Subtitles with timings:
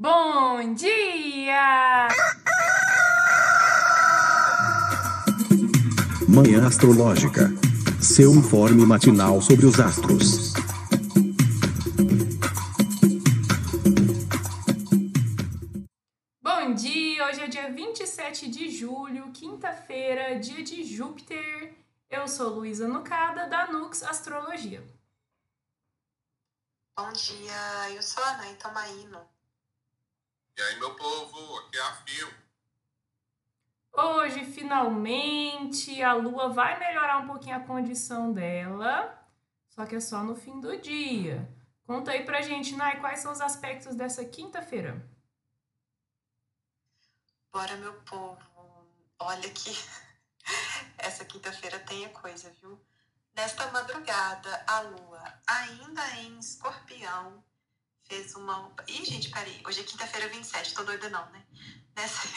[0.00, 2.06] Bom dia!
[6.28, 7.50] Manhã Astrológica.
[8.00, 10.52] Seu informe matinal sobre os astros.
[16.40, 17.26] Bom dia!
[17.26, 21.74] Hoje é dia 27 de julho, quinta-feira, dia de Júpiter.
[22.08, 24.80] Eu sou Luísa Nucada, da Nux Astrologia.
[26.96, 29.37] Bom dia, eu sou a Ana Itomaíno.
[30.58, 32.34] E aí, meu povo, aqui é a Fio.
[33.92, 39.24] Hoje, finalmente, a lua vai melhorar um pouquinho a condição dela,
[39.68, 41.48] só que é só no fim do dia.
[41.86, 45.08] Conta aí pra gente, Nai, quais são os aspectos dessa quinta-feira?
[47.52, 48.42] Bora, meu povo.
[49.20, 49.70] Olha que
[50.98, 52.84] essa quinta-feira tem a coisa, viu?
[53.32, 57.44] Nesta madrugada, a lua, ainda em escorpião,
[58.08, 58.72] fez uma.
[58.88, 59.62] Ih, gente, peraí.
[59.66, 61.44] Hoje é quinta-feira 27, tô doida não, né?
[61.94, 62.28] Nessa,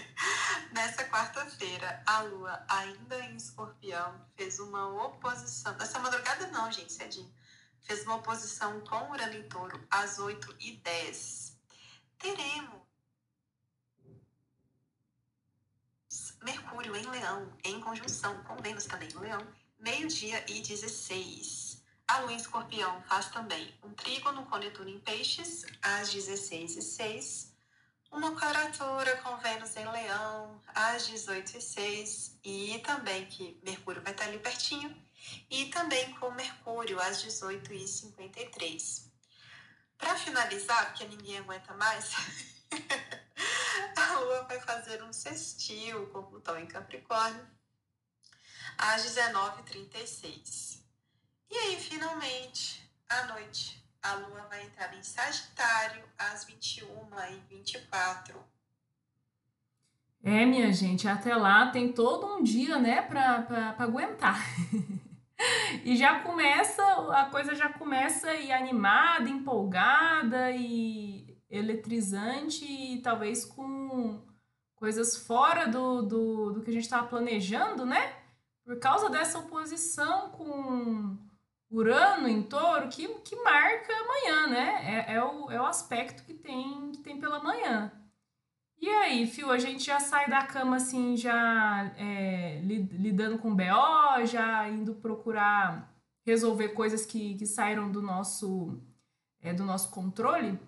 [0.72, 5.74] Nessa quarta-feira, a lua, ainda em escorpião, fez uma oposição.
[5.76, 7.32] Nessa madrugada, não, gente, cedinho.
[7.82, 11.54] Fez uma oposição com Urano em touro às 8h10.
[12.18, 12.86] Teremos
[16.42, 19.46] Mercúrio em Leão, em conjunção com Vênus também em Leão,
[19.78, 21.65] meio-dia e 16.
[22.08, 27.48] A Lua em Escorpião faz também um trígono com Netuno em Peixes, às 16h06.
[28.12, 32.38] Uma quadratura com Vênus em Leão, às 18h06.
[32.44, 34.96] E também que Mercúrio vai estar ali pertinho.
[35.50, 39.10] E também com Mercúrio, às 18h53.
[39.98, 42.12] Para finalizar, porque ninguém aguenta mais,
[43.96, 47.44] a Lua vai fazer um sextil com Plutão em Capricórnio
[48.78, 50.76] às 19h36.
[50.80, 50.85] E
[51.54, 58.34] aí, finalmente, à noite, a Lua vai entrar em Sagitário às 21h24.
[60.22, 64.40] É, minha gente, até lá tem todo um dia, né, pra, aguentar.
[65.84, 66.82] e já começa,
[67.12, 74.20] a coisa já começa aí animada, empolgada e eletrizante e talvez com
[74.74, 78.14] coisas fora do, do, do que a gente estava planejando, né?
[78.64, 81.16] Por causa dessa oposição com
[81.70, 85.06] Urano em touro, que, que marca amanhã, né?
[85.08, 87.92] É, é, o, é o aspecto que tem, que tem pela manhã.
[88.78, 94.26] E aí, Fio, a gente já sai da cama assim, já é, lidando com BO,
[94.26, 95.92] já indo procurar
[96.24, 98.80] resolver coisas que, que saíram do nosso,
[99.40, 100.58] é, do nosso controle?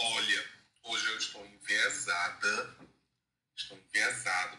[0.00, 0.44] Olha,
[0.84, 2.76] hoje eu estou enviesada.
[3.56, 4.57] Estou enviesado,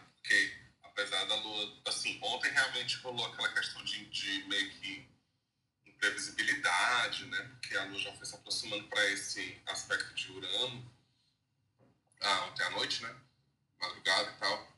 [1.00, 1.80] apesar da lua.
[1.86, 5.08] Assim, ontem realmente rolou aquela questão de, de meio que
[5.86, 7.38] imprevisibilidade, né?
[7.52, 10.94] Porque a lua já foi se aproximando para esse aspecto de Urano.
[12.20, 13.14] Ah, ontem à noite, né?
[13.80, 14.68] Madrugada e tal.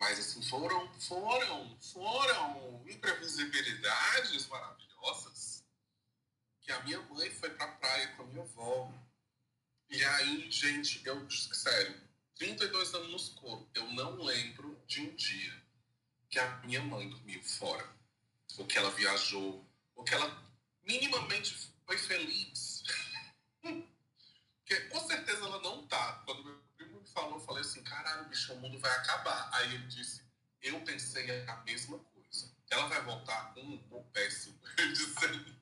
[0.00, 5.64] Mas, assim, foram, foram, foram imprevisibilidades maravilhosas
[6.60, 8.92] que a minha mãe foi pra praia com a minha avó.
[9.90, 12.07] E aí, gente, eu, sério,
[12.38, 15.62] 32 anos no escuro, eu não lembro de um dia
[16.30, 17.84] que a minha mãe dormiu fora,
[18.56, 20.46] ou que ela viajou, ou que ela
[20.82, 22.84] minimamente foi feliz.
[23.60, 26.22] Porque com certeza ela não tá.
[26.24, 29.48] Quando meu primo me falou, eu falei assim: caralho, bicho, o mundo vai acabar.
[29.54, 30.22] Aí ele disse:
[30.62, 32.54] eu pensei a mesma coisa.
[32.70, 34.58] Ela vai voltar com um péssimo.
[34.76, 35.56] dizendo.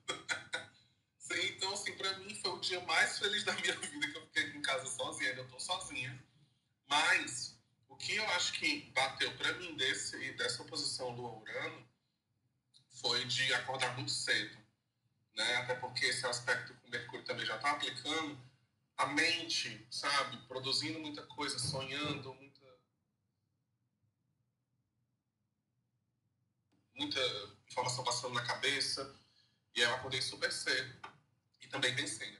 [1.31, 4.49] então, assim, pra mim foi o dia mais feliz da minha vida que eu fiquei
[4.51, 5.29] em casa sozinha.
[5.31, 6.26] Ainda tô sozinha.
[6.87, 11.87] Mas o que eu acho que bateu para mim desse, dessa oposição Lua-Urano
[13.01, 14.57] foi de acordar muito cedo.
[15.35, 15.55] Né?
[15.57, 18.39] Até porque esse aspecto que o Mercúrio também já está aplicando,
[18.97, 22.57] a mente, sabe, produzindo muita coisa, sonhando, muita.
[26.95, 27.19] muita
[27.69, 29.15] informação passando na cabeça.
[29.75, 30.99] E eu acordei super cedo.
[31.61, 32.39] E também pensei, né?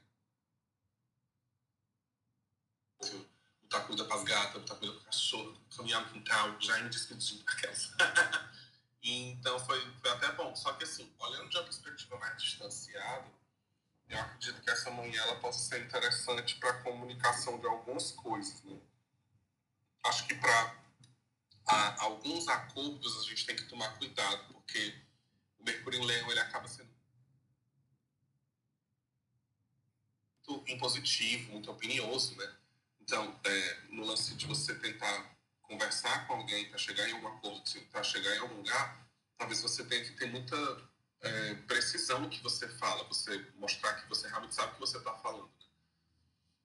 [3.68, 6.90] Botar comida para as gatas, botar comida para o cachorro, caminhar no quintal, já em
[6.90, 7.92] despedindo aquelas.
[9.04, 10.56] então foi, foi até bom.
[10.56, 13.28] Só que assim, olhando de uma perspectiva mais distanciada,
[14.10, 18.64] eu acredito que essa manhã ela possa ser interessante para a comunicação de algumas coisas.
[18.64, 18.80] Né?
[20.06, 20.76] Acho que para
[22.00, 24.98] alguns acordos a gente tem que tomar cuidado, porque
[25.60, 26.90] o Mercúrio em Leão ele acaba sendo
[30.48, 32.56] muito impositivo, muito opinioso, né?
[33.08, 35.32] Então, é, no lance de você tentar
[35.62, 39.08] conversar com alguém para chegar em algum acordo, para chegar em algum lugar,
[39.38, 40.56] talvez você tenha que ter muita
[41.22, 44.98] é, precisão no que você fala, você mostrar que você realmente sabe o que você
[44.98, 45.46] está falando.
[45.46, 45.68] Né?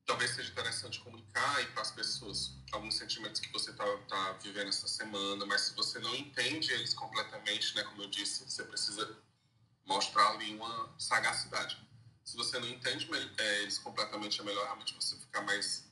[0.04, 4.68] talvez seja interessante comunicar aí para as pessoas alguns sentimentos que você está tá vivendo
[4.68, 9.16] essa semana, mas se você não entende eles completamente, né, como eu disse, você precisa
[9.86, 11.78] mostrar ali uma sagacidade.
[12.24, 13.08] Se você não entende
[13.38, 15.91] é, eles completamente, é melhor realmente você ficar mais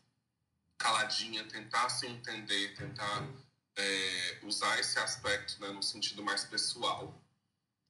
[0.80, 3.28] caladinha, tentar se entender, tentar
[3.76, 7.22] é, usar esse aspecto né, no sentido mais pessoal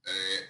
[0.04, 0.42] é,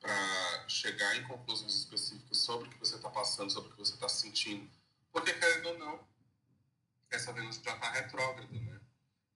[0.00, 3.94] para chegar em conclusões específicas sobre o que você está passando, sobre o que você
[3.94, 4.70] está sentindo.
[5.12, 6.08] Porque, querendo ou não,
[7.10, 8.80] essa Vênus já está retrógrada, né?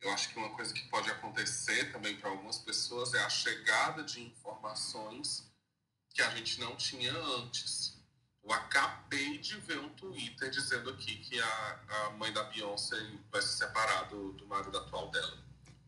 [0.01, 4.03] Eu acho que uma coisa que pode acontecer também para algumas pessoas é a chegada
[4.03, 5.49] de informações
[6.11, 8.02] que a gente não tinha antes.
[8.43, 12.97] Eu acabei de ver um Twitter dizendo aqui que a, a mãe da Beyoncé
[13.31, 15.39] vai se separar do, do marido atual dela.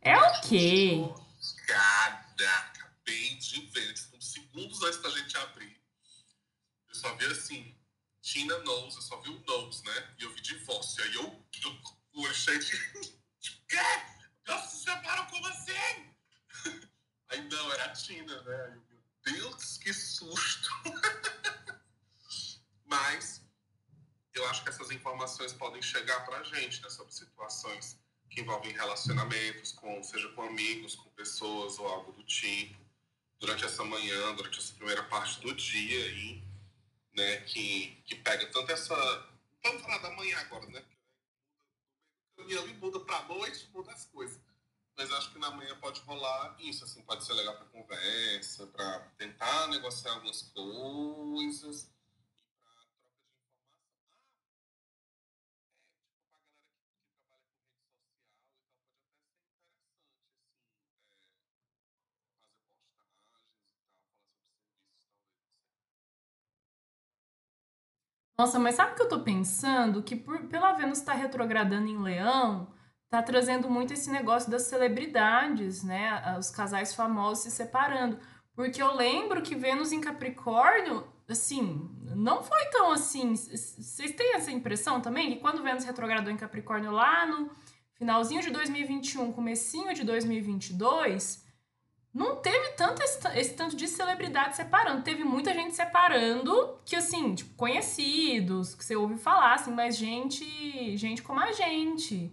[0.01, 1.13] É o quê?
[1.67, 2.75] Cada
[3.05, 5.79] acabei de ver, tipo, segundos antes da gente abrir.
[6.89, 7.77] Eu só vi assim,
[8.23, 10.15] Tina knows, eu só vi o knows, né?
[10.19, 11.05] E eu vi divórcio.
[11.05, 11.79] Aí eu, eu
[12.23, 12.77] olho cheio de.
[13.69, 13.77] Quê?
[14.47, 16.15] Elas se separam como assim?
[17.29, 18.65] Aí não, era a Tina, né?
[18.65, 20.71] Aí eu, meu Deus, que susto!
[22.87, 23.43] Mas
[24.33, 26.91] eu que essas informações podem chegar pra gente, né?
[26.91, 27.99] Sobre situações
[28.31, 32.85] que envolvem relacionamentos, com, seja com amigos, com pessoas ou algo do tipo
[33.39, 36.43] durante essa manhã, durante essa primeira parte do dia aí,
[37.15, 38.95] né, que, que pega tanto essa.
[39.63, 40.83] Vamos falar da manhã agora, né?
[42.39, 44.41] E muda para noite, muda as coisas.
[44.97, 49.01] Mas acho que na manhã pode rolar isso, assim, pode ser legal para conversa, para
[49.19, 51.91] tentar negociar algumas coisas.
[68.37, 70.03] Nossa, mas sabe o que eu tô pensando?
[70.03, 72.69] Que por, pela Vênus estar tá retrogradando em Leão,
[73.09, 76.37] tá trazendo muito esse negócio das celebridades, né?
[76.39, 78.19] Os casais famosos se separando.
[78.55, 83.37] Porque eu lembro que Vênus em Capricórnio, assim, não foi tão assim.
[83.37, 85.33] Vocês têm essa impressão também?
[85.33, 87.51] Que quando Vênus retrogradou em Capricórnio lá no
[87.95, 91.44] finalzinho de 2021, comecinho de 2022
[92.15, 95.03] não teve tanto esse, esse, tanto de celebridade separando.
[95.03, 100.97] Teve muita gente separando, que assim, tipo, conhecidos, que você ouve falar, assim, mas gente,
[100.97, 102.33] gente como a gente.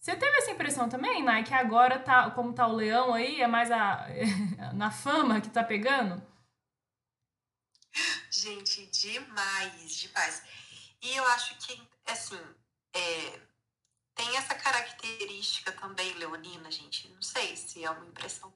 [0.00, 3.46] Você teve essa impressão também, Nai, que agora tá, como tá o leão aí, é
[3.46, 4.08] mais a,
[4.74, 6.20] na fama que tá pegando?
[8.30, 10.42] Gente, demais, demais.
[11.02, 12.40] E eu acho que, assim,
[12.94, 13.40] é,
[14.14, 17.08] tem essa característica também, Leonina, gente.
[17.10, 18.52] Não sei se é uma impressão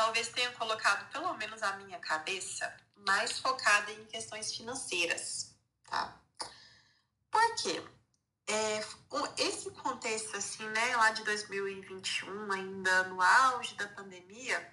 [0.00, 2.74] talvez tenha colocado, pelo menos a minha cabeça,
[3.06, 5.54] mais focada em questões financeiras,
[5.84, 6.18] tá?
[7.30, 7.82] Por quê?
[8.46, 8.80] É,
[9.36, 14.72] esse contexto, assim, né, lá de 2021, ainda no auge da pandemia,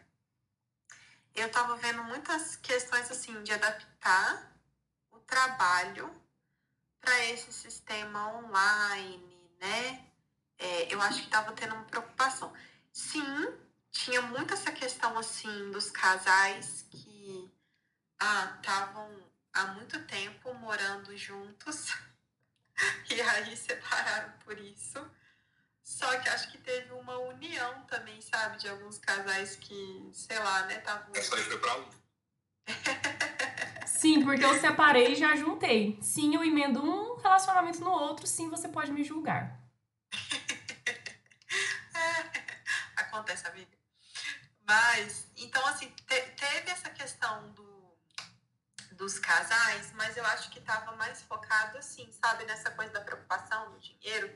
[1.35, 4.57] eu tava vendo muitas questões, assim, de adaptar
[5.12, 6.09] o trabalho
[7.01, 10.09] para esse sistema online, né?
[10.57, 12.51] É, eu acho que tava tendo uma preocupação.
[12.94, 13.67] Sim,
[13.98, 17.52] tinha muito essa questão assim dos casais que
[18.60, 19.10] estavam
[19.54, 21.94] ah, há muito tempo morando juntos
[23.10, 25.04] e aí separaram por isso.
[25.84, 30.66] Só que acho que teve uma união também, sabe, de alguns casais que, sei lá,
[30.66, 31.16] né, estavam.
[31.16, 31.89] Essa aí foi pra um.
[33.88, 35.98] Sim, porque eu separei e já juntei.
[36.01, 39.58] Sim, eu emendo um relacionamento no outro, sim, você pode me julgar.
[42.98, 43.76] Acontece, amiga.
[44.67, 47.97] Mas, então, assim, te, teve essa questão do,
[48.91, 53.71] dos casais, mas eu acho que estava mais focado, assim, sabe, nessa coisa da preocupação
[53.71, 54.29] do dinheiro.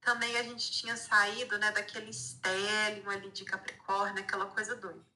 [0.00, 5.08] Também a gente tinha saído, né, daquele estélio ali de Capricórnio, aquela coisa doida.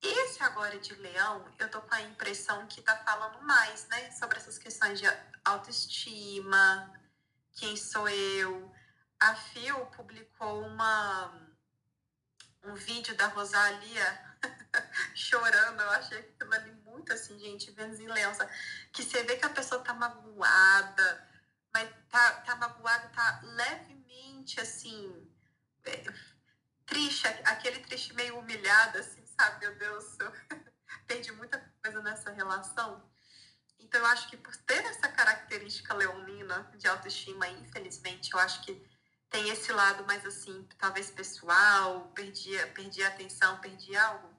[0.00, 4.38] Esse agora de Leão, eu tô com a impressão que tá falando mais, né, sobre
[4.38, 5.06] essas questões de
[5.44, 6.90] autoestima,
[7.52, 8.74] quem sou eu.
[9.20, 11.51] A Fio publicou uma
[12.64, 14.36] um vídeo da Rosalia
[15.14, 15.80] chorando.
[15.80, 18.48] Eu achei aquilo ali muito assim, gente, vendo em Leonça.
[18.92, 21.28] Que você vê que a pessoa tá magoada,
[21.72, 25.30] mas tá, tá magoada, tá levemente assim,
[25.84, 26.04] é,
[26.86, 29.66] triste, aquele triste meio humilhado, assim, sabe?
[29.66, 30.32] Meu Deus, eu
[31.06, 33.02] perdi muita coisa nessa relação.
[33.78, 38.91] Então, eu acho que por ter essa característica leonina de autoestima, infelizmente, eu acho que
[39.32, 44.30] tem esse lado mais assim, talvez pessoal, perdi, perdi a atenção, perdi algo.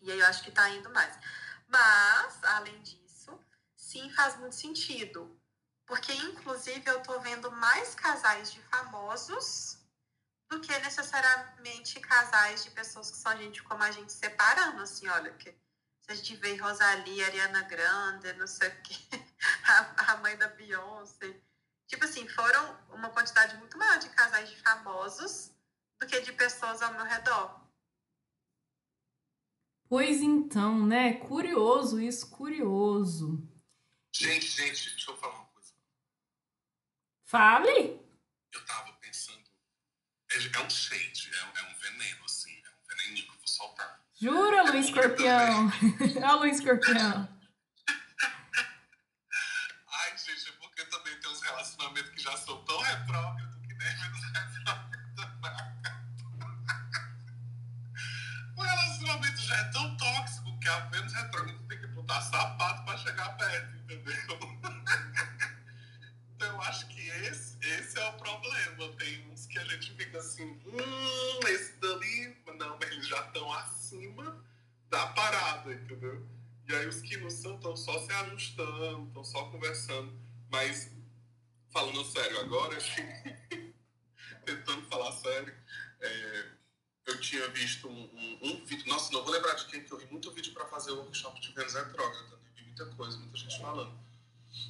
[0.00, 1.18] E aí eu acho que tá indo mais.
[1.66, 3.36] Mas, além disso,
[3.76, 5.36] sim, faz muito sentido.
[5.84, 9.78] Porque, inclusive, eu tô vendo mais casais de famosos
[10.48, 15.32] do que necessariamente casais de pessoas que são gente como a gente separando, assim, olha,
[15.32, 18.94] que se a gente vê Rosalie, Ariana Grande, não sei o quê,
[19.64, 21.34] a, a mãe da Beyoncé.
[21.86, 25.52] Tipo assim, foram uma quantidade muito maior de casais de famosos
[26.00, 27.62] do que de pessoas ao meu redor.
[29.86, 31.14] Pois então, né?
[31.14, 33.46] Curioso isso, curioso.
[34.12, 35.72] Gente, gente, deixa eu falar uma coisa.
[37.24, 38.00] Fale!
[38.52, 39.44] Eu tava pensando.
[40.32, 42.50] É, é um shade, é, é um veneno, assim.
[42.50, 44.02] É um veneninho que eu vou soltar.
[44.14, 45.70] Jura, Luiz Escorpião?
[46.16, 47.28] Olha o Luiz Escorpião.
[49.88, 50.84] Ai, gente, é porque
[51.64, 54.20] relacionamentos que já são tão retrógrados que nem menos
[58.56, 62.96] O relacionamento já é tão tóxico que a Vênus retrógrada tem que botar sapato pra
[62.98, 64.14] chegar perto, entendeu?
[66.36, 68.92] Então eu acho que esse, esse é o problema.
[68.98, 73.52] Tem uns que a gente fica assim, hum, esse dali, não, mas eles já estão
[73.54, 74.44] acima
[74.90, 76.26] da parada, entendeu?
[76.68, 80.12] E aí os que não são estão só se ajustando, estão só conversando.
[80.50, 80.90] Mas,
[81.74, 82.78] falando sério agora,
[84.46, 85.52] tentando falar sério,
[86.00, 86.46] é,
[87.06, 89.98] eu tinha visto um, um, um, vídeo, nossa, não vou lembrar de quem, que eu
[89.98, 92.36] vi muito vídeo para fazer o workshop de Vênus Retrógrada, né?
[92.54, 93.92] vi muita coisa, muita gente falando.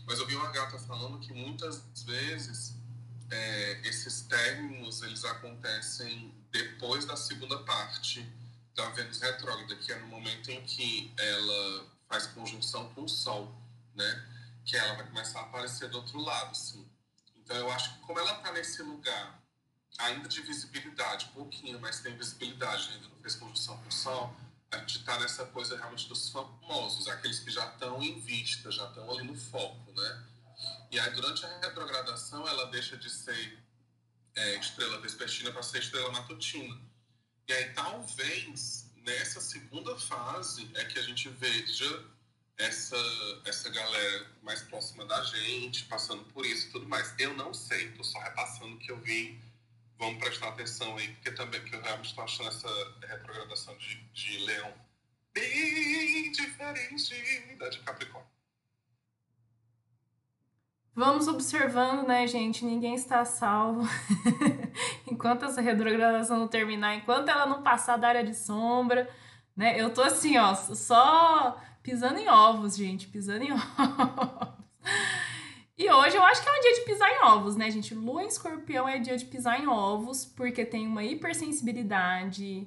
[0.07, 2.75] Mas eu vi uma gata falando que muitas vezes
[3.31, 8.27] é, esses términos eles acontecem depois da segunda parte
[8.75, 13.55] da Vênus retrógrada, que é no momento em que ela faz conjunção com o Sol,
[13.95, 14.27] né?
[14.65, 16.94] Que ela vai começar a aparecer do outro lado, assim.
[17.45, 19.43] Então eu acho que como ela está nesse lugar
[19.99, 24.37] ainda de visibilidade, pouquinho, mas tem visibilidade, ainda não fez conjunção com o Sol,
[24.71, 28.89] a gente está nessa coisa realmente dos famosos, aqueles que já estão em vista, já
[28.89, 30.25] estão ali no foco, né?
[30.91, 33.59] E aí, durante a retrogradação, ela deixa de ser
[34.35, 36.81] é, estrela vespertina para ser estrela matutina.
[37.47, 42.05] E aí, talvez, nessa segunda fase, é que a gente veja
[42.59, 42.97] essa,
[43.45, 47.15] essa galera mais próxima da gente, passando por isso e tudo mais.
[47.19, 49.41] Eu não sei, estou só repassando o que eu vi.
[49.99, 52.69] Vamos prestar atenção aí, porque também que eu realmente estou achando essa
[53.07, 54.73] retrogradação de, de leão
[55.33, 58.35] bem diferente da de Capricórnio.
[60.97, 62.65] Vamos observando, né, gente?
[62.65, 63.83] Ninguém está salvo.
[65.11, 69.11] enquanto essa retrogradação não terminar, enquanto ela não passar da área de sombra,
[69.57, 69.81] né?
[69.81, 74.55] Eu tô assim, ó, só pisando em ovos, gente, pisando em ovos.
[75.77, 77.95] E hoje eu acho que é um dia de pisar em ovos, né, gente?
[77.95, 82.67] Lua em escorpião é dia de pisar em ovos, porque tem uma hipersensibilidade,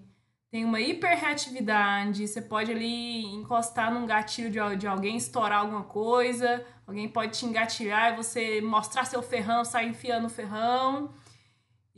[0.51, 6.63] tem uma hiperreatividade, você pode ali encostar num gatilho de, de alguém, estourar alguma coisa,
[6.85, 11.09] alguém pode te engatilhar e você mostrar seu ferrão, sair enfiando o ferrão.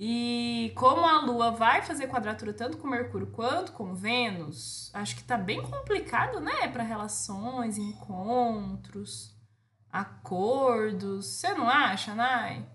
[0.01, 5.23] E como a Lua vai fazer quadratura tanto com Mercúrio quanto com Vênus, acho que
[5.25, 9.35] tá bem complicado, né, para relações, encontros
[9.91, 11.25] acordos.
[11.25, 12.65] Você não acha, Nai?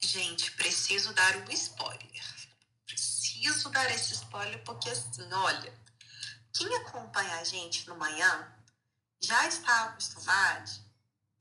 [0.00, 2.24] Gente, preciso dar um spoiler.
[2.86, 5.74] Preciso dar esse spoiler porque, assim, olha,
[6.54, 8.50] quem acompanha a gente no manhã
[9.20, 10.70] já está acostumado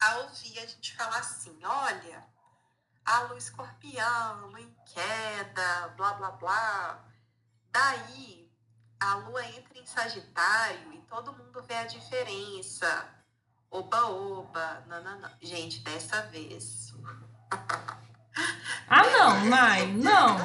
[0.01, 2.27] a ouvir a gente falar assim: olha,
[3.09, 7.05] a lua escorpião, lua em queda, blá blá blá.
[7.71, 8.51] Daí
[8.99, 13.19] a lua entra em Sagitário e todo mundo vê a diferença
[13.71, 15.37] Oba-oba, nanana.
[15.41, 16.93] Gente, dessa vez.
[18.91, 20.37] Ah, não, Nai, não.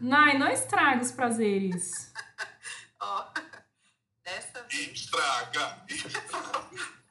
[0.00, 2.12] Nai, não estraga os prazeres.
[2.98, 3.40] Ó, oh,
[4.24, 4.92] dessa vez.
[4.92, 5.84] Estraga!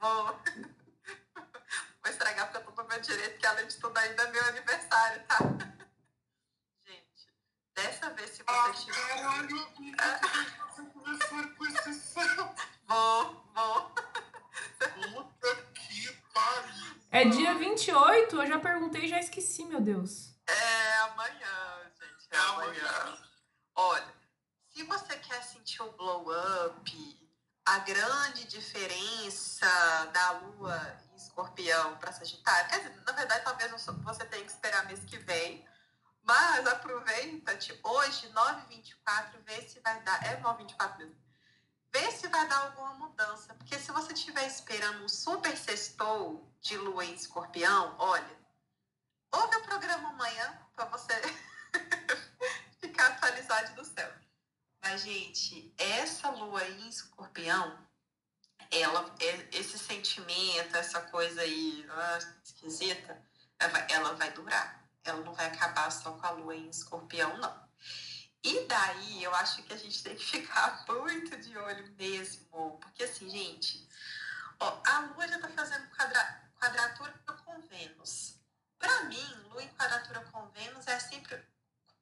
[0.02, 0.26] Vou.
[0.26, 4.44] Vou estragar porque eu tô no meu direito, que além de tudo ainda é meu
[4.46, 5.38] aniversário, tá?
[6.84, 7.30] Gente,
[7.76, 9.08] dessa vez, se você ah, tiver.
[9.08, 12.56] Caralho, aniversário com esse céu!
[12.88, 13.92] Vou, vou.
[15.14, 17.00] Puta que pariu.
[17.12, 18.36] É dia 28?
[18.36, 20.34] Eu já perguntei e já esqueci, meu Deus.
[20.48, 22.28] É amanhã, gente.
[22.32, 22.88] É, é amanhã.
[22.88, 23.24] amanhã.
[23.76, 24.16] Olha,
[24.70, 26.26] se você quer sentir o blow
[26.66, 27.30] up,
[27.66, 29.68] a grande diferença
[30.12, 31.09] da lua
[31.40, 35.66] escorpião para Sagitário, quer dizer, na verdade, talvez você tenha que esperar mês que vem.
[36.24, 40.24] Mas aproveita-te hoje, 9h24, vê se vai dar.
[40.26, 41.30] É 9h24 mesmo
[41.92, 43.54] Vê se vai dar alguma mudança.
[43.56, 48.40] Porque se você estiver esperando um super sextou de lua em escorpião, olha,
[49.32, 51.14] ouve o programa amanhã para você
[52.80, 54.12] ficar atualizado do céu.
[54.84, 57.89] Mas, gente, essa lua em escorpião,
[58.72, 63.22] ela, é, esse sentimento, essa coisa aí ah, esquisita,
[63.90, 64.88] ela vai, durar.
[65.04, 67.70] Ela não vai acabar só com a lua em escorpião, não.
[68.44, 72.78] E daí eu acho que a gente tem que ficar muito de olho mesmo.
[72.80, 73.88] Porque assim, gente,
[74.60, 77.14] ó, a Lua já tá fazendo quadra, quadratura
[77.46, 78.36] com Vênus.
[78.78, 81.44] Para mim, Lua em quadratura com Vênus é sempre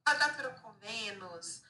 [0.04, 1.62] quadratura com Vênus,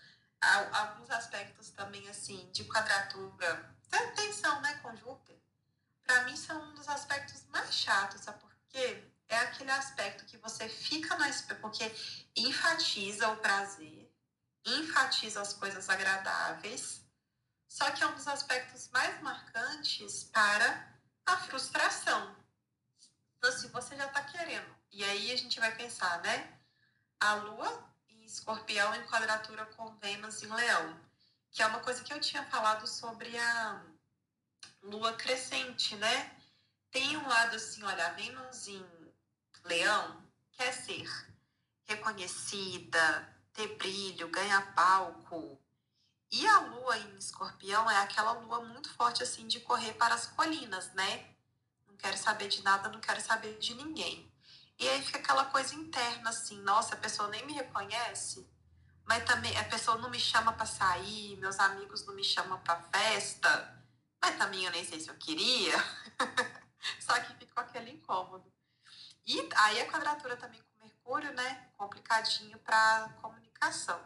[0.72, 3.74] alguns aspectos também assim de quadratura,
[4.14, 4.47] tem Júpiter.
[6.28, 9.02] Mim são um dos aspectos mais chatos, sabe por quê?
[9.30, 11.90] É aquele aspecto que você fica na porque
[12.36, 14.14] enfatiza o prazer,
[14.62, 17.02] enfatiza as coisas agradáveis,
[17.66, 20.86] só que é um dos aspectos mais marcantes para
[21.24, 22.36] a frustração.
[23.38, 26.58] Então, se você já está querendo, e aí a gente vai pensar, né?
[27.20, 31.00] A Lua em Escorpião em quadratura com Vênus em Leão,
[31.50, 33.82] que é uma coisa que eu tinha falado sobre a
[34.82, 36.36] Lua crescente, né?
[36.90, 38.86] Tem um lado assim, olha, a Vênus em
[39.64, 41.06] Leão quer ser
[41.84, 45.60] reconhecida, ter brilho, ganhar palco.
[46.30, 50.26] E a lua em escorpião é aquela lua muito forte assim de correr para as
[50.26, 51.34] colinas, né?
[51.86, 54.30] Não quero saber de nada, não quero saber de ninguém.
[54.78, 58.46] E aí fica aquela coisa interna assim, nossa, a pessoa nem me reconhece,
[59.04, 62.80] mas também a pessoa não me chama para sair, meus amigos não me chamam para
[62.82, 63.77] festa,
[64.20, 65.74] mas também eu nem sei se eu queria.
[67.00, 68.52] Só que ficou aquele incômodo.
[69.26, 71.68] E aí a quadratura também com Mercúrio, né?
[71.76, 74.00] Complicadinho para comunicação.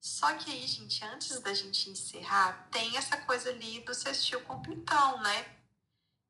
[0.00, 4.62] Só que aí, gente, antes da gente encerrar, tem essa coisa ali do sextil com
[4.62, 5.56] Plutão, né?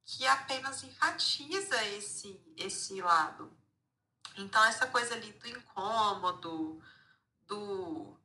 [0.05, 3.57] Que apenas enfatiza esse, esse lado.
[4.37, 6.83] Então, essa coisa ali do incômodo,
[7.47, 8.19] do.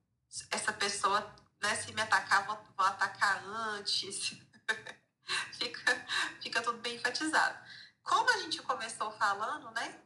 [0.50, 1.22] Essa pessoa,
[1.62, 4.34] né, se me atacar, vou, vou atacar antes.
[5.54, 6.06] fica,
[6.42, 7.58] fica tudo bem enfatizado.
[8.04, 10.02] Como a gente começou falando, né?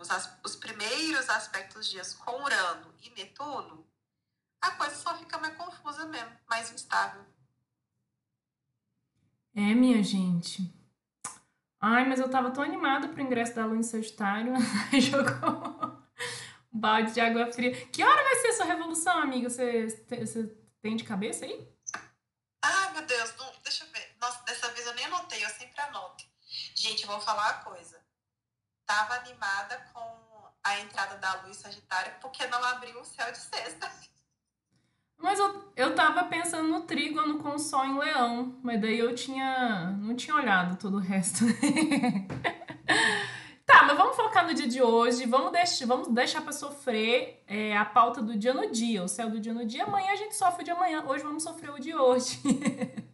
[0.00, 0.08] os,
[0.44, 3.86] os primeiros aspectos dias com Urano e Netuno,
[4.60, 7.22] a coisa só fica mais confusa mesmo, mais instável.
[9.54, 10.72] É, minha gente.
[11.80, 14.52] Ai, mas eu tava tão animada pro ingresso da Lua em Sagitário,
[15.00, 15.98] jogou
[16.72, 17.86] um balde de água fria.
[17.86, 19.48] Que hora vai ser a sua revolução, amiga?
[19.48, 20.46] Você, você
[20.80, 21.68] tem de cabeça aí?
[22.98, 24.16] Meu Deus, não, deixa eu ver.
[24.20, 26.24] Nossa, dessa vez eu nem anotei, eu sempre anoto.
[26.74, 27.98] Gente, vou falar uma coisa
[28.88, 33.90] estava animada com a entrada da luz Sagitário porque não abriu o céu de sexta.
[35.18, 39.14] Mas eu, eu tava pensando no trígono com o sol em leão, mas daí eu
[39.14, 39.90] tinha.
[39.98, 41.44] não tinha olhado todo o resto.
[43.66, 45.26] tá, mas vamos focar no dia de hoje.
[45.26, 49.28] Vamos, deixar, vamos deixar pra sofrer é, a pauta do dia no dia, o céu
[49.28, 49.84] do dia no dia.
[49.84, 51.04] Amanhã a gente sofre o de amanhã.
[51.06, 52.40] Hoje vamos sofrer o de hoje.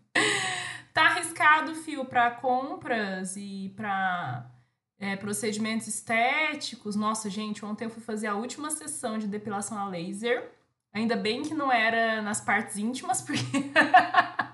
[0.94, 4.48] tá arriscado fio para compras e para
[4.96, 6.94] é, procedimentos estéticos.
[6.94, 10.52] Nossa, gente, ontem eu fui fazer a última sessão de depilação a laser.
[10.92, 13.42] Ainda bem que não era nas partes íntimas, porque.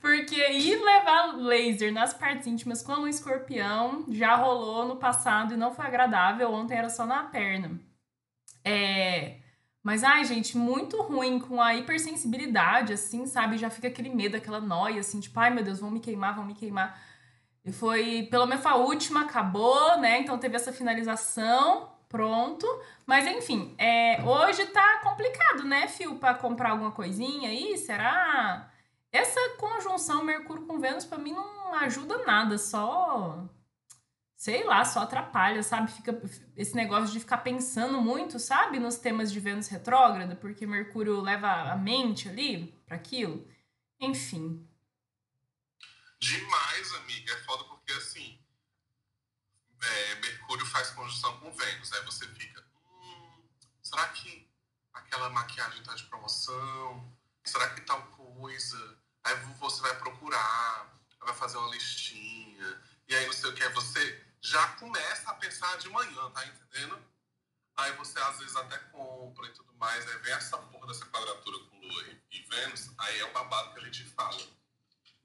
[0.00, 5.56] porque ir levar laser nas partes íntimas com um escorpião já rolou no passado e
[5.56, 6.52] não foi agradável.
[6.52, 7.78] Ontem era só na perna.
[8.64, 9.38] É.
[9.82, 13.56] Mas, ai, gente, muito ruim com a hipersensibilidade, assim, sabe?
[13.56, 16.44] Já fica aquele medo, aquela noia, assim, tipo, ai meu Deus, vão me queimar, vão
[16.44, 17.00] me queimar.
[17.64, 20.20] E foi, pelo menos a última, acabou, né?
[20.20, 22.66] Então teve essa finalização, pronto.
[23.06, 27.76] Mas enfim, é, hoje tá complicado, né, Fio, para comprar alguma coisinha aí?
[27.78, 28.70] Será?
[29.12, 33.48] Essa conjunção Mercúrio com Vênus para mim não ajuda nada, só
[34.36, 35.90] sei lá, só atrapalha, sabe?
[35.90, 36.20] Fica
[36.56, 41.72] esse negócio de ficar pensando muito, sabe, nos temas de Vênus retrógrada, porque Mercúrio leva
[41.72, 43.48] a mente ali para aquilo.
[44.00, 44.68] Enfim,
[46.20, 47.32] Demais, amiga.
[47.32, 48.38] É foda porque assim.
[49.80, 51.92] É, Mercúrio faz conjunção com Vênus.
[51.92, 52.64] Aí você fica.
[52.84, 53.48] Hum,
[53.82, 54.50] será que
[54.92, 57.16] aquela maquiagem tá de promoção?
[57.44, 58.97] Será que tal coisa?
[59.24, 62.82] Aí você vai procurar, vai fazer uma listinha.
[63.06, 63.68] E aí não sei o que.
[63.70, 67.02] você já começa a pensar de manhã, tá entendendo?
[67.76, 70.06] Aí você às vezes até compra e tudo mais.
[70.06, 72.90] Aí vem essa porra dessa quadratura com Lua e Vênus.
[72.98, 74.40] Aí é o babado que a gente fala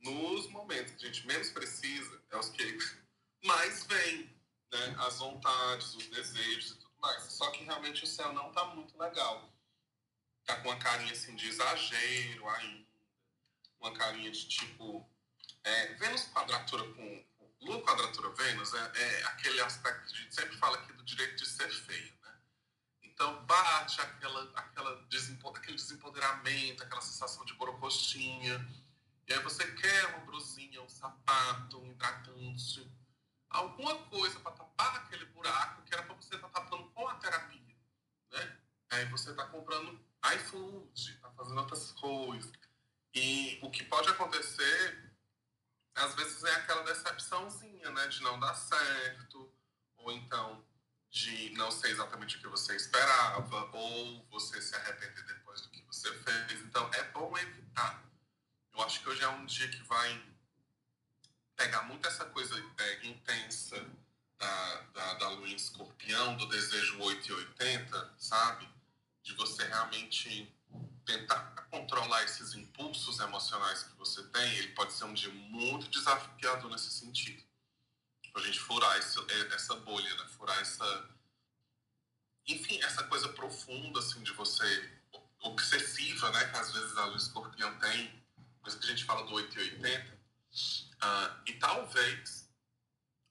[0.03, 2.77] nos momentos que a gente menos precisa, é os que
[3.43, 4.29] mais vem,
[4.71, 4.95] né?
[4.99, 7.23] As vontades, os desejos e tudo mais.
[7.23, 9.49] Só que realmente o céu não tá muito legal.
[10.45, 12.92] Tá com uma carinha assim de exagero ainda.
[13.83, 15.05] Uma carinha de tipo.
[15.61, 17.25] É, Vênus quadratura com.
[17.59, 21.35] Lua quadratura Vênus é, é aquele aspecto que a gente sempre fala aqui do direito
[21.35, 22.33] de ser feio, né?
[23.03, 28.65] Então bate aquela, aquela desempo, aquele desempoderamento, aquela sensação de borocoxinha.
[29.27, 32.89] E aí você quer uma brusinha, um sapato, um hidratante,
[33.49, 37.15] alguma coisa para tapar aquele buraco que era para você estar tá tapando com a
[37.15, 37.75] terapia,
[38.31, 38.57] né?
[38.91, 39.99] Aí você está comprando
[40.35, 42.51] iFood, está fazendo outras coisas.
[43.13, 45.11] E o que pode acontecer,
[45.95, 48.07] às vezes, é aquela decepçãozinha, né?
[48.07, 49.51] De não dar certo,
[49.97, 50.63] ou então
[51.09, 55.83] de não ser exatamente o que você esperava, ou você se arrepender depois do que
[55.83, 56.59] você fez.
[56.61, 58.03] Então, é bom evitar.
[58.73, 60.25] Eu acho que hoje é um dia que vai
[61.55, 63.85] pegar muito essa coisa é, intensa
[64.39, 68.67] da, da, da lua em escorpião, do desejo 880, sabe?
[69.21, 70.51] De você realmente
[71.05, 74.55] tentar controlar esses impulsos emocionais que você tem.
[74.57, 77.43] Ele pode ser um dia muito desafiador nesse sentido
[78.35, 80.27] a gente furar esse, é, essa bolha, né?
[80.29, 81.09] Furar essa.
[82.47, 84.91] Enfim, essa coisa profunda, assim, de você.
[85.41, 86.45] obsessiva, né?
[86.49, 88.23] Que às vezes a luz escorpião tem.
[88.61, 90.13] Mas que a gente fala do 880.
[90.13, 92.49] Uh, ah, e talvez,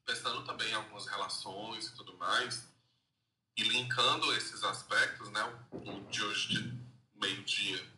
[0.05, 2.69] pensando também em algumas relações e tudo mais,
[3.57, 5.43] e linkando esses aspectos, né?
[5.71, 6.83] O de hoje, de
[7.15, 7.92] meio-dia,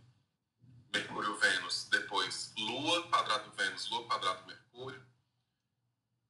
[0.94, 4.64] Mercúrio-Vênus, depois Lua, quadrado Vênus, Lua, quadrado Mercúrio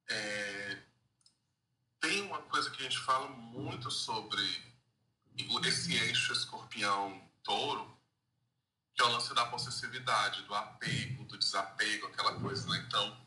[0.09, 0.83] é,
[2.01, 4.43] tem uma coisa que a gente fala muito sobre
[5.67, 7.99] esse eixo escorpião-touro,
[8.95, 12.85] que é o lance da possessividade, do apego, do desapego, aquela coisa, né?
[12.87, 13.27] Então,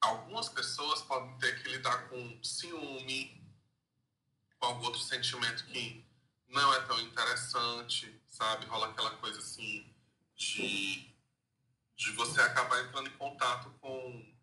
[0.00, 3.42] algumas pessoas podem ter que lidar com ciúme,
[4.58, 6.04] com algum outro sentimento que
[6.48, 8.66] não é tão interessante, sabe?
[8.66, 9.94] Rola aquela coisa assim
[10.38, 11.14] de,
[11.96, 14.34] de você acabar entrando em contato com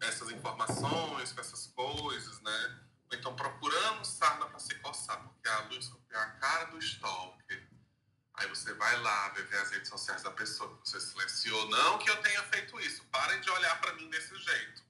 [0.00, 2.80] essas informações, com essas coisas, né?
[3.12, 7.68] Então procurando sarna para se coçar, porque a luz é a cara do stalker.
[8.34, 11.68] Aí você vai lá, ver as redes sociais da pessoa que você silenciou.
[11.70, 13.02] Não que eu tenha feito isso.
[13.04, 14.84] Parem de olhar para mim desse jeito.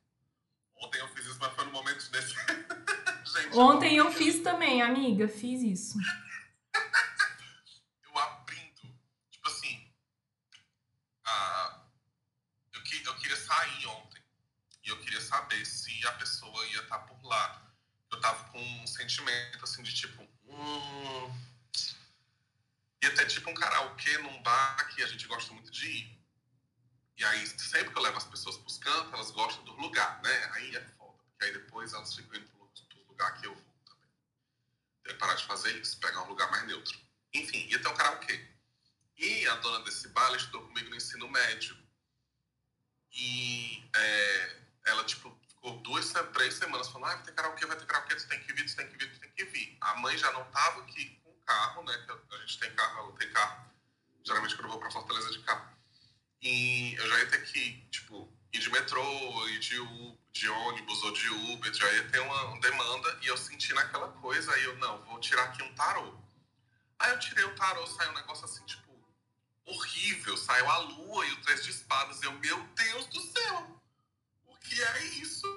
[0.79, 2.35] Ontem eu fiz isso, mas foi no momento desse.
[3.27, 5.29] Gente, Ontem eu, eu fiz também, amiga.
[5.29, 5.99] Fiz isso.
[8.05, 8.95] eu abrindo.
[9.31, 9.93] Tipo assim.
[11.25, 11.83] Ah,
[12.73, 14.23] eu, que, eu queria sair ontem
[14.85, 17.63] e eu queria saber se a pessoa ia estar tá por lá.
[18.11, 21.47] Eu tava com um sentimento assim de tipo, hum.
[23.03, 26.17] Ia ter tipo um karaokê num bar que a gente gosta muito de ir.
[27.17, 30.51] E aí, sempre que eu levo as pessoas pros cantos, elas gostam do lugar, né?
[30.55, 33.65] Aí é foda, porque aí depois elas ficam indo pro, pro lugar que eu vou
[33.85, 34.11] também.
[35.05, 36.99] Tem que parar de fazer isso, pegar um lugar mais neutro.
[37.33, 38.49] Enfim, ia ter um karaokê.
[39.17, 41.77] E a dona desse bar, ela estudou comigo no ensino médio.
[43.13, 43.56] E
[46.25, 48.77] três semanas falando, ah, vai ter karaokê, vai ter karaokê, tu tem que vir, tu
[48.77, 49.77] tem que vir, tu tem que vir.
[49.81, 53.13] A mãe já não tava aqui com o carro, né, a gente tem carro, ela
[53.19, 53.71] tem carro,
[54.25, 55.77] geralmente quando eu vou pra Fortaleza de carro.
[56.43, 59.77] E eu já ia ter que, tipo, ir de metrô, ir de,
[60.33, 64.53] de ônibus ou de Uber, já ia ter uma demanda, e eu senti naquela coisa,
[64.55, 66.15] aí eu, não, vou tirar aqui um tarô.
[66.99, 68.93] Aí eu tirei o tarô, saiu um negócio assim, tipo,
[69.65, 73.77] horrível, saiu a lua e o três de espadas, eu, meu Deus do céu,
[74.69, 75.56] que é isso?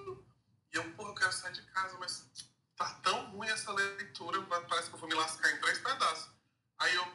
[0.72, 2.26] E eu, porra, eu quero sair de casa, mas
[2.76, 6.32] tá tão ruim essa leitura, parece que eu vou me lascar em três pedaços.
[6.78, 7.08] Aí eu,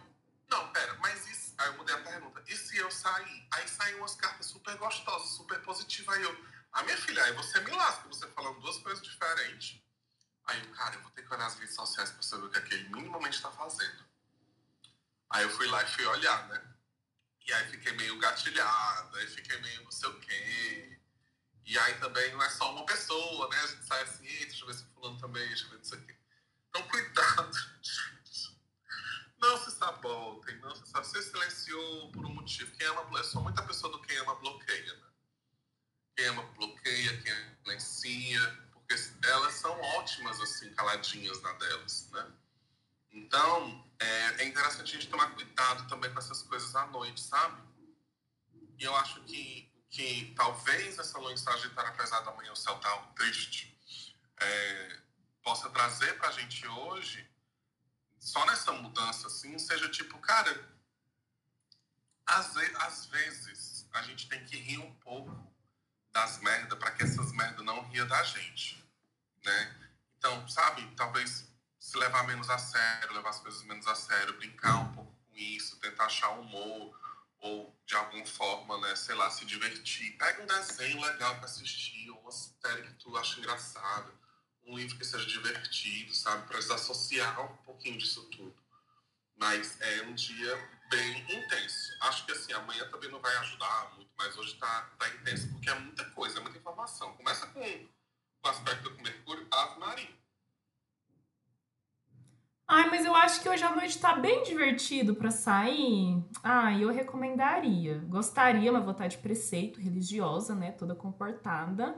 [0.51, 1.55] não, pera, mas isso.
[1.57, 3.49] Aí eu mudei a pergunta, e se eu sair?
[3.53, 6.17] Aí saem umas cartas super gostosas, super positivas.
[6.17, 9.81] Aí eu, a minha filha, aí você me lasca, você falando duas coisas diferentes.
[10.47, 12.59] Aí eu, cara, eu vou ter que olhar as redes sociais pra saber o que,
[12.59, 14.05] é que ele minimamente tá fazendo.
[15.31, 16.63] Aí eu fui lá e fui olhar, né?
[17.47, 21.01] E aí fiquei meio gatilhada, aí fiquei meio não sei o quê.
[21.67, 22.94] E aí também não é só uma pessoa,
[23.55, 23.61] né?
[23.63, 26.15] A gente sai assim, deixa eu ver se fulano também, deixa eu ver isso aqui.
[26.69, 28.59] Então, cuidado, gente.
[29.39, 31.07] Não se sabotem, não se sabe.
[31.07, 32.73] Você silenciou por um motivo.
[32.73, 35.07] Quem ama, eu sou muita pessoa do quem ama bloqueia, né?
[36.17, 42.33] Quem ama bloqueia, quem silencia, porque elas são ótimas, assim, caladinhas na delas, né?
[43.13, 47.63] Então, é, é interessante a gente tomar cuidado também com essas coisas à noite, sabe?
[48.79, 50.99] E eu acho que que talvez
[51.67, 53.77] em Sagitário, apesar da manhã o céu estar tá triste,
[54.41, 55.01] é,
[55.43, 57.29] possa trazer para a gente hoje,
[58.19, 60.69] só nessa mudança assim, seja tipo, cara,
[62.27, 65.53] às, às vezes a gente tem que rir um pouco
[66.13, 68.83] das merdas para que essas merdas não ria da gente,
[69.45, 69.91] né?
[70.17, 71.47] Então, sabe, talvez
[71.79, 75.37] se levar menos a sério, levar as coisas menos a sério, brincar um pouco com
[75.37, 76.99] isso, tentar achar humor,
[77.45, 80.17] ou de alguma forma, né, sei lá, se divertir.
[80.17, 84.11] Pega um desenho legal para assistir, ou uma série que tu acha engraçada,
[84.65, 86.47] um livro que seja divertido, sabe?
[86.47, 88.57] Para desassociar um pouquinho disso tudo.
[89.37, 90.57] Mas é um dia
[90.89, 91.93] bem intenso.
[92.01, 95.69] Acho que assim, amanhã também não vai ajudar muito, mas hoje tá, tá intenso porque
[95.69, 97.15] é muita coisa, é muita informação.
[97.15, 100.17] Começa com o aspecto com Mercúrio, Ave Maria.
[102.77, 106.21] Ai, mas eu acho que hoje à noite tá bem divertido para sair.
[106.43, 107.99] Ah, eu recomendaria.
[108.09, 110.73] Gostaria, mas vou estar de preceito, religiosa, né?
[110.73, 111.97] Toda comportada.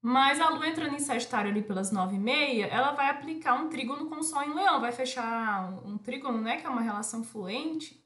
[0.00, 3.68] Mas a lua entrando em Sagitário ali pelas nove e meia, ela vai aplicar um
[3.68, 4.80] trígono com o Sol em Leão.
[4.80, 6.56] Vai fechar um trígono, né?
[6.56, 8.02] Que é uma relação fluente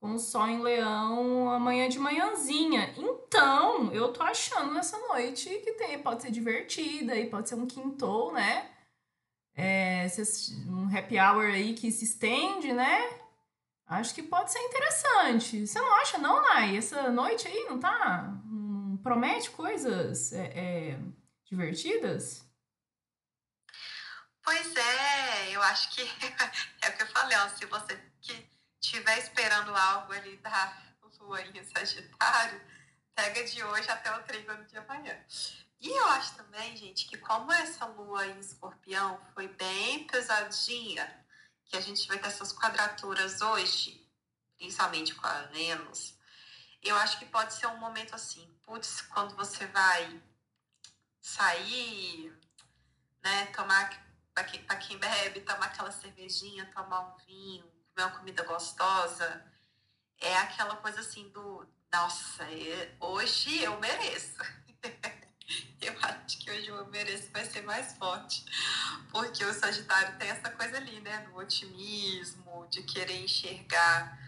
[0.00, 2.92] com o Sol em Leão amanhã de manhãzinha.
[2.96, 7.64] Então, eu tô achando essa noite que tem, pode ser divertida e pode ser um
[7.64, 8.71] quintou, né?
[9.54, 10.06] É,
[10.68, 13.20] um happy hour aí que se estende, né?
[13.86, 15.66] Acho que pode ser interessante.
[15.66, 16.76] Você não acha, não, Nai?
[16.76, 18.22] Essa noite aí não tá.
[18.46, 20.98] Não promete coisas é, é,
[21.44, 22.44] divertidas?
[24.42, 26.02] Pois é, eu acho que
[26.82, 30.76] é o que eu falei, ó, se você que estiver esperando algo ali da
[31.22, 32.60] lua em Sagitário,
[33.14, 35.16] pega de hoje até o trígono de amanhã.
[35.82, 41.26] E eu acho também, gente, que como essa lua em escorpião foi bem pesadinha,
[41.64, 44.08] que a gente vai ter essas quadraturas hoje,
[44.56, 46.14] principalmente com a Vênus,
[46.80, 50.22] eu acho que pode ser um momento assim, putz, quando você vai
[51.20, 52.32] sair,
[53.20, 53.90] né, tomar,
[54.32, 59.44] para quem, quem bebe, tomar aquela cervejinha, tomar um vinho, comer uma comida gostosa,
[60.20, 64.38] é aquela coisa assim do, nossa, é, hoje eu mereço.
[65.80, 68.44] eu acho que hoje o mereço vai ser mais forte,
[69.10, 74.18] porque o Sagitário tem essa coisa ali, né, do otimismo, de querer enxergar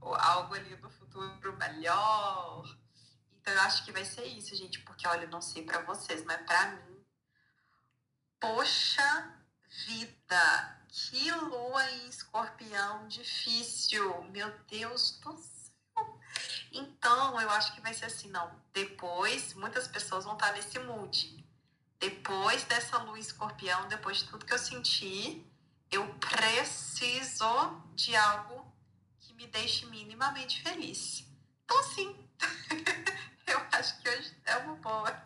[0.00, 2.64] algo ali no futuro melhor.
[3.40, 6.24] Então eu acho que vai ser isso, gente, porque olha, eu não sei para vocês,
[6.24, 7.04] mas para mim,
[8.40, 9.34] poxa
[9.86, 15.53] vida, que lua em escorpião difícil, meu Deus do céu
[16.74, 18.50] então, eu acho que vai ser assim, não.
[18.72, 21.44] Depois, muitas pessoas vão estar nesse mood.
[22.00, 25.46] Depois dessa lua escorpião, depois de tudo que eu senti,
[25.90, 28.66] eu preciso de algo
[29.20, 31.24] que me deixe minimamente feliz.
[31.64, 32.16] Então, sim,
[33.46, 35.24] eu acho que hoje é uma boa.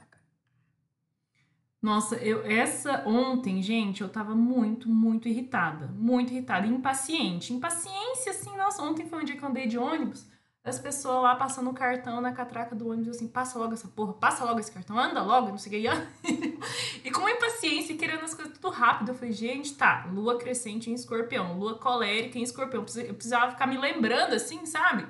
[1.80, 7.54] Nossa, eu essa ontem, gente, eu tava muito, muito irritada, muito irritada, impaciente.
[7.54, 10.26] Impaciência assim, nossa, ontem foi um dia que eu andei de ônibus
[10.64, 14.12] as pessoas lá passando o cartão na catraca do ônibus, assim, passa logo essa porra,
[14.12, 16.59] passa logo esse cartão, anda logo, não sei o que.
[17.05, 20.94] e com impaciência, querendo as coisas tudo rápido, eu falei, gente, tá, lua crescente em
[20.94, 22.85] escorpião, lua colérica em escorpião.
[22.97, 25.07] Eu precisava ficar me lembrando, assim, sabe?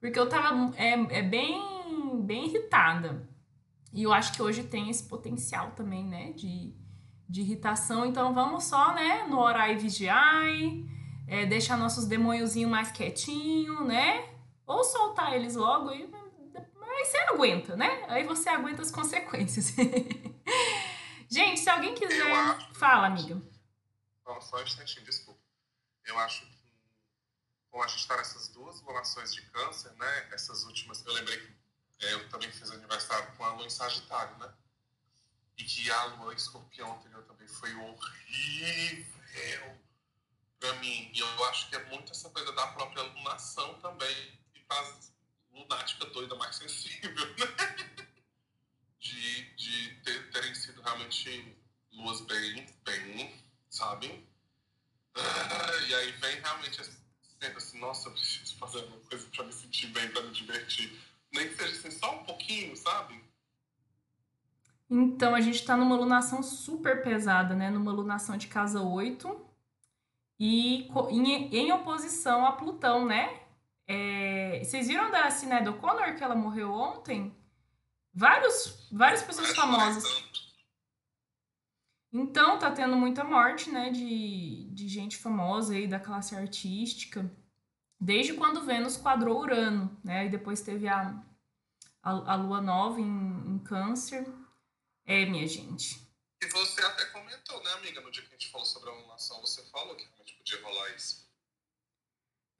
[0.00, 3.28] Porque eu tava é, é bem, bem irritada.
[3.92, 6.74] E eu acho que hoje tem esse potencial também, né, de,
[7.28, 8.06] de irritação.
[8.06, 10.44] Então vamos só, né, no orar e vigiar,
[11.26, 14.33] é, deixar nossos demôniozinhos mais quietinho, né?
[15.24, 18.04] Soltar eles logo e aí você aguenta, né?
[18.08, 19.72] Aí você aguenta as consequências.
[21.28, 22.30] Gente, se alguém quiser.
[22.30, 22.74] Acho...
[22.74, 23.42] Fala, amiga.
[24.26, 25.40] Não, só um instantinho, desculpa.
[26.04, 26.58] Eu acho que,
[27.70, 30.28] como a gente está nessas duas lunações de câncer, né?
[30.32, 31.04] Essas últimas.
[31.04, 34.52] Eu lembrei que é, eu também fiz aniversário com a lua em Sagitário, né?
[35.56, 39.78] E que a lua em escorpião anterior também foi horrível
[40.60, 41.10] para mim.
[41.12, 45.13] E eu acho que é muito essa coisa da própria lunação também fase
[45.54, 48.06] lunática doida mais sensível, né?
[48.98, 51.56] De, de ter, terem sido realmente
[51.92, 53.34] luas bem, bem,
[53.70, 54.26] sabe?
[55.14, 57.04] Ah, e aí vem realmente assim,
[57.84, 60.98] nossa, preciso fazer alguma coisa pra me sentir bem, pra me divertir.
[61.32, 63.22] Nem que seja assim, só um pouquinho, sabe?
[64.88, 67.70] Então, a gente tá numa lunação super pesada, né?
[67.70, 69.44] Numa lunação de casa 8
[70.38, 73.43] e em, em oposição a Plutão, né?
[73.86, 77.36] É, vocês viram da Sinéad O'Connor que ela morreu ontem?
[78.12, 80.04] Vários, várias pessoas famosas.
[82.12, 87.28] Então tá tendo muita morte, né, de, de gente famosa aí da classe artística.
[88.00, 90.26] Desde quando Vênus quadrou Urano, né?
[90.26, 91.20] E depois teve a,
[92.02, 93.04] a, a Lua Nova em,
[93.46, 94.26] em Câncer.
[95.04, 96.06] É, minha gente.
[96.42, 99.40] E você até comentou, né, amiga, no dia que a gente falou sobre a alunação,
[99.40, 101.28] você falou que realmente podia rolar isso.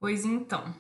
[0.00, 0.74] Pois então.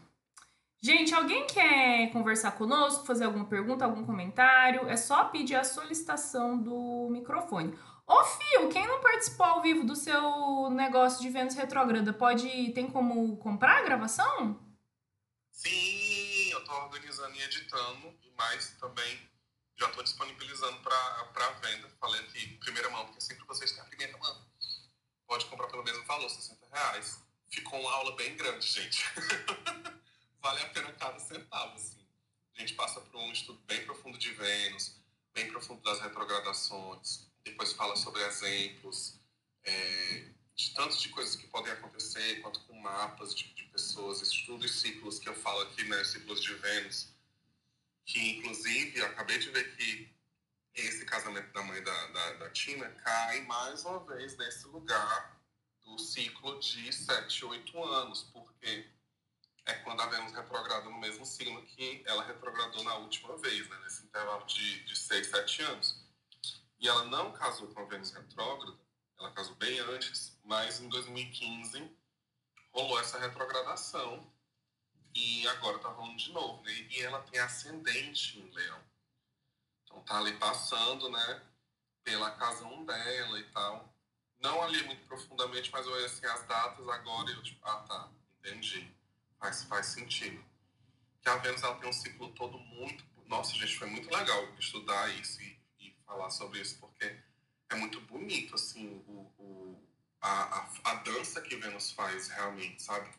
[0.84, 4.86] Gente, alguém quer conversar conosco, fazer alguma pergunta, algum comentário?
[4.86, 7.74] É só pedir a solicitação do microfone.
[8.06, 12.86] Ô, Fio, quem não participou ao vivo do seu negócio de Vênus Retrograda, pode, tem
[12.90, 14.60] como comprar a gravação?
[15.50, 19.18] Sim, eu tô organizando e editando, mas também
[19.76, 21.88] já estou disponibilizando para venda.
[21.98, 24.36] Falei aqui, primeira mão, porque sempre vocês têm a primeira mão.
[25.26, 27.24] Pode comprar pelo mesmo valor, 60 reais.
[27.50, 29.02] Ficou uma aula bem grande, gente.
[30.44, 32.06] vale a pena cada centavo, assim.
[32.54, 35.00] A gente passa por um estudo bem profundo de Vênus,
[35.32, 39.18] bem profundo das retrogradações, depois fala sobre exemplos,
[39.64, 44.82] é, de tantos de coisas que podem acontecer, quanto com mapas de, de pessoas, estudos
[44.82, 47.08] ciclos que eu falo aqui, né, ciclos de Vênus,
[48.04, 50.14] que inclusive eu acabei de ver que
[50.74, 55.40] esse casamento da mãe da, da, da Tina cai mais uma vez nesse lugar
[55.80, 58.86] do ciclo de 7, 8 anos, porque
[59.66, 63.78] é quando a Vênus retrograda no mesmo signo que ela retrogradou na última vez, né,
[63.82, 66.04] nesse intervalo de, de 6, 7 anos.
[66.78, 68.78] E ela não casou com a Vênus retrógrada,
[69.18, 71.90] ela casou bem antes, mas em 2015
[72.72, 74.30] rolou essa retrogradação
[75.14, 76.72] e agora tá rolando de novo, né?
[76.72, 78.80] E ela tem ascendente em Leão.
[79.84, 81.42] Então tá ali passando, né?
[82.02, 83.94] Pela casa 1 dela e tal.
[84.40, 87.78] Não ali muito profundamente, mas eu olhei assim as datas agora e eu tipo, ah
[87.82, 88.92] tá, entendi.
[89.44, 90.42] Faz, faz sentido.
[91.20, 93.04] Que a Vênus ela tem um ciclo todo muito.
[93.26, 97.20] Nossa, gente, foi muito legal estudar isso e, e falar sobre isso, porque
[97.68, 103.12] é muito bonito, assim, o, o a, a, a dança que Vênus faz realmente, sabe?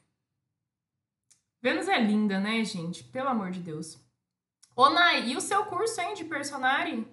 [1.61, 3.03] Vênus é linda, né, gente?
[3.03, 3.99] Pelo amor de Deus.
[4.75, 7.07] Ô, Nai, e o seu curso, hein, de personagem?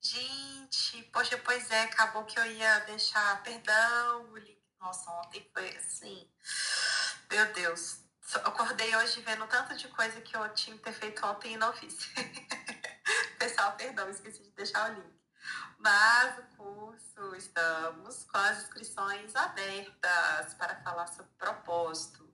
[0.00, 4.36] Gente, poxa, pois é, acabou que eu ia deixar, perdão,
[4.82, 6.28] nossa, ontem foi assim,
[7.30, 8.00] meu Deus,
[8.44, 11.72] acordei hoje vendo tanto de coisa que eu tinha que ter feito ontem e não
[11.72, 12.10] fiz.
[13.38, 15.22] Pessoal, perdão, esqueci de deixar o link.
[15.78, 22.28] Mas o curso, estamos com as inscrições abertas para falar sobre propósito.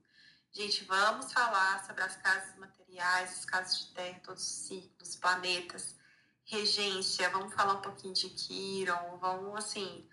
[0.50, 5.94] Gente, vamos falar sobre as casas materiais, as casas de terra, todos os ciclos, planetas,
[6.44, 10.08] regência, vamos falar um pouquinho de Quiron, vamos, assim,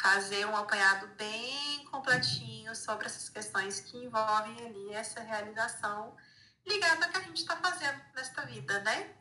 [0.00, 6.16] fazer um apanhado bem completinho sobre essas questões que envolvem ali essa realização
[6.66, 9.14] ligada ao que a gente está fazendo nesta vida, né?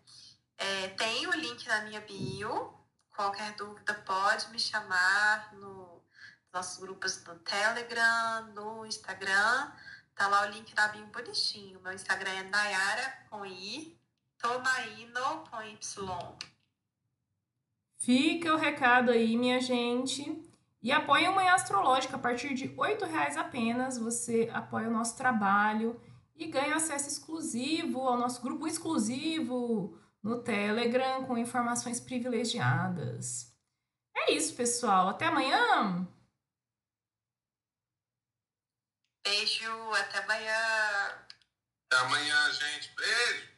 [0.57, 2.75] É, tem o link na minha bio,
[3.15, 6.03] Qualquer dúvida pode me chamar no
[6.51, 9.71] nossos grupos no Telegram, no Instagram.
[10.13, 11.79] Tá lá o link da bio bonitinho.
[11.81, 13.97] Meu Instagram é Nayara com I,
[14.37, 16.37] Tomaino com Y.
[17.97, 20.44] Fica o recado aí, minha gente.
[20.85, 22.15] E apoie a Manhã Astrológica.
[22.15, 25.99] A partir de R$ reais apenas, você apoia o nosso trabalho
[26.35, 33.51] e ganha acesso exclusivo ao nosso grupo exclusivo no Telegram com informações privilegiadas.
[34.15, 35.09] É isso, pessoal.
[35.09, 36.07] Até amanhã!
[39.25, 41.27] Beijo, até amanhã!
[41.89, 42.93] Até amanhã, gente.
[42.95, 43.49] Beijo!